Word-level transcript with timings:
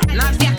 aparacie. 0.00 0.51